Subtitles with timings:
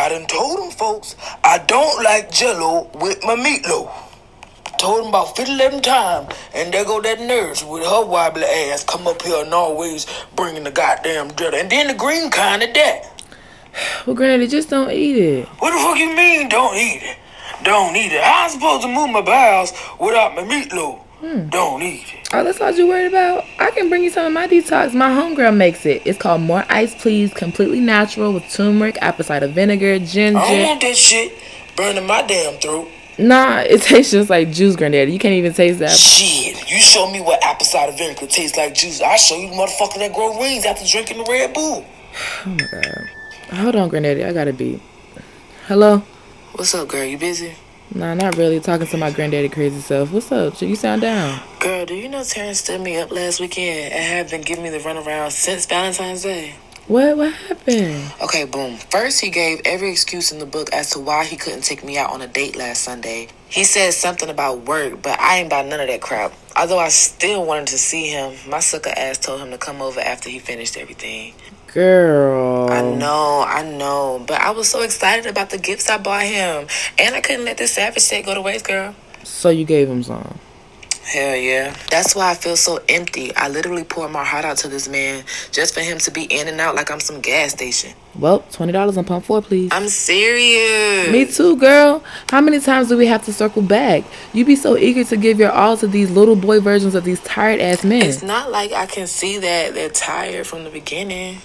[0.00, 1.14] I done told them folks
[1.44, 3.92] I don't like jello with my meatloaf.
[4.78, 8.82] Told them about 50 11 times, and there go that nurse with her wobbly ass
[8.82, 11.58] come up here and always bringing the goddamn jello.
[11.58, 13.22] And then the green kind of that.
[14.06, 15.48] Well, Granny, just don't eat it.
[15.58, 17.18] What the fuck you mean don't eat it?
[17.62, 18.22] Don't eat it.
[18.24, 20.98] How am I supposed to move my bowels without my meatloaf?
[21.20, 21.48] Hmm.
[21.50, 22.28] Don't eat it.
[22.32, 23.44] Oh, that's all you're worried about?
[23.58, 24.94] I can bring you some of my detox.
[24.94, 26.00] My homegirl makes it.
[26.06, 30.38] It's called More Ice Please, completely natural with turmeric, apple cider vinegar, ginger.
[30.38, 31.32] I don't want that shit
[31.76, 32.88] burning my damn throat.
[33.18, 35.12] Nah, it tastes just like juice, Granddaddy.
[35.12, 35.90] You can't even taste that.
[35.90, 39.02] Shit, you show me what apple cider vinegar tastes like juice.
[39.02, 41.84] I show you the motherfucker that grow wings after drinking the Red Bull.
[42.46, 43.10] Oh my god.
[43.58, 44.24] Hold on, Granddaddy.
[44.24, 44.80] I gotta be.
[45.66, 46.02] Hello?
[46.52, 47.04] What's up, girl?
[47.04, 47.54] You busy?
[47.92, 48.60] Nah, not really.
[48.60, 50.12] Talking to my granddaddy crazy self.
[50.12, 50.60] What's up?
[50.62, 51.40] You sound down.
[51.58, 54.70] Girl, do you know Terrence stood me up last weekend and have been giving me
[54.70, 56.54] the runaround since Valentine's Day?
[56.86, 57.16] What?
[57.16, 58.12] What happened?
[58.22, 58.76] Okay, boom.
[58.76, 61.98] First, he gave every excuse in the book as to why he couldn't take me
[61.98, 63.28] out on a date last Sunday.
[63.48, 66.32] He said something about work, but I ain't about none of that crap.
[66.56, 70.00] Although I still wanted to see him, my sucker ass told him to come over
[70.00, 71.34] after he finished everything.
[71.72, 72.39] Girl.
[72.94, 76.66] I know, I know, but I was so excited about the gifts I bought him,
[76.98, 78.94] and I couldn't let this savage shit go to waste, girl.
[79.24, 80.38] So you gave him some.
[81.02, 81.74] Hell yeah.
[81.90, 83.34] That's why I feel so empty.
[83.34, 86.46] I literally poured my heart out to this man just for him to be in
[86.46, 87.94] and out like I'm some gas station.
[88.16, 89.70] Well, twenty dollars on pump four, please.
[89.72, 91.10] I'm serious.
[91.10, 92.04] Me too, girl.
[92.30, 94.04] How many times do we have to circle back?
[94.32, 97.20] You be so eager to give your all to these little boy versions of these
[97.20, 98.02] tired ass men.
[98.02, 101.38] It's not like I can see that they're tired from the beginning.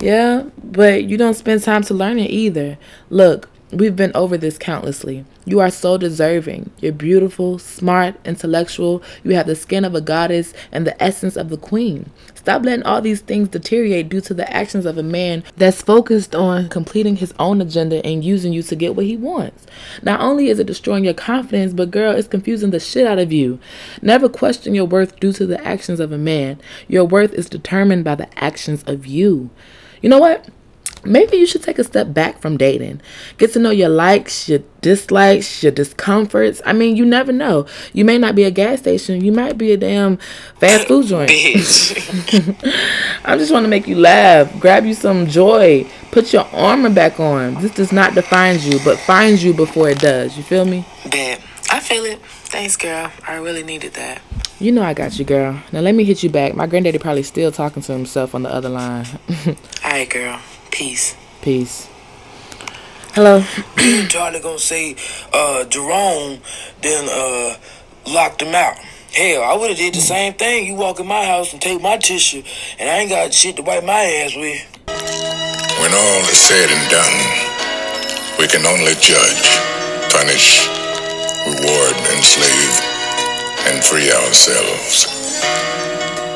[0.00, 2.76] Yeah, but you don't spend time to learn it either.
[3.08, 5.24] Look, we've been over this countlessly.
[5.46, 6.70] You are so deserving.
[6.80, 9.02] You're beautiful, smart, intellectual.
[9.24, 12.10] You have the skin of a goddess and the essence of the queen.
[12.34, 16.34] Stop letting all these things deteriorate due to the actions of a man that's focused
[16.34, 19.66] on completing his own agenda and using you to get what he wants.
[20.02, 23.32] Not only is it destroying your confidence, but girl, it's confusing the shit out of
[23.32, 23.58] you.
[24.02, 26.60] Never question your worth due to the actions of a man.
[26.86, 29.50] Your worth is determined by the actions of you.
[30.02, 30.48] You know what?
[31.04, 33.00] Maybe you should take a step back from dating.
[33.38, 36.60] Get to know your likes, your dislikes, your discomforts.
[36.66, 37.66] I mean, you never know.
[37.92, 39.24] You may not be a gas station.
[39.24, 40.16] You might be a damn
[40.58, 41.30] fast food joint.
[41.30, 41.94] Bitch.
[43.24, 47.20] I just want to make you laugh, grab you some joy, put your armor back
[47.20, 47.54] on.
[47.62, 50.36] This does not define you, but finds you before it does.
[50.36, 50.84] You feel me?
[51.10, 51.40] Bet.
[51.70, 52.20] I feel it.
[52.20, 53.10] Thanks, girl.
[53.26, 54.22] I really needed that.
[54.58, 55.60] You know I got you, girl.
[55.70, 56.54] Now let me hit you back.
[56.54, 59.04] My granddaddy probably still talking to himself on the other line.
[59.84, 60.40] Alright, girl.
[60.70, 61.14] Peace.
[61.42, 61.88] Peace.
[63.12, 63.44] Hello.
[64.08, 64.96] Charlie gonna say
[65.32, 66.40] uh Jerome
[66.80, 67.56] then uh
[68.12, 68.76] locked him out.
[69.12, 70.66] Hell, I would have did the same thing.
[70.66, 72.42] You walk in my house and take my tissue,
[72.78, 74.60] and I ain't got shit to wipe my ass with.
[75.80, 77.16] When all is said and done,
[78.38, 79.40] we can only judge,
[80.12, 80.68] punish,
[81.48, 82.75] reward, enslave, and
[83.88, 85.06] free ourselves.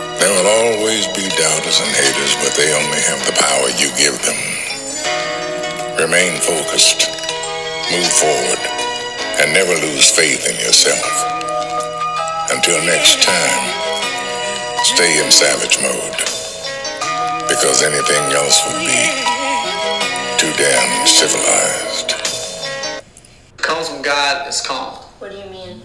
[0.07, 4.17] There will always be doubters and haters, but they only have the power you give
[4.27, 4.41] them.
[5.99, 7.11] Remain focused,
[7.93, 8.61] move forward,
[9.41, 11.41] and never lose faith in yourself.
[12.51, 13.87] Until next time,
[14.85, 16.19] stay in savage mode,
[17.49, 19.03] because anything else would be
[20.39, 22.15] too damn civilized.
[23.59, 24.95] comes from God is calm.
[25.21, 25.83] What do you mean?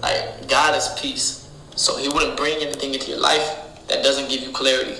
[0.00, 1.48] Like God is peace.
[1.74, 3.56] So he wouldn't bring anything into your life
[3.88, 4.96] that doesn't give you clarity.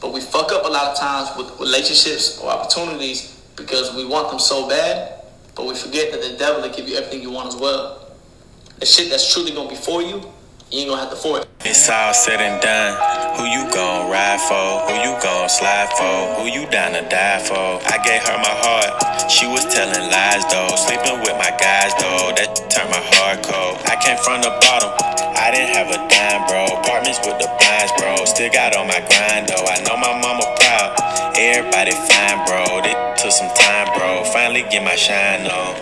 [0.00, 4.30] But we fuck up a lot of times with relationships or opportunities because we want
[4.30, 5.22] them so bad,
[5.54, 8.10] but we forget that the devil will give you everything you want as well.
[8.80, 10.20] The shit that's truly gonna be for you,
[10.72, 11.46] you ain't gonna have to for it.
[11.64, 12.98] It's all said and done.
[13.38, 14.90] Who you gon' ride for?
[14.90, 16.42] Who you gon' slide for?
[16.42, 17.78] Who you down to die for?
[17.86, 19.30] I gave her my heart.
[19.30, 20.74] She was telling lies though.
[20.74, 22.01] Sleeping with my guys though.
[31.54, 32.80] Everybody fine, bro.
[32.80, 34.24] They took some time, bro.
[34.32, 35.76] Finally get my shine on.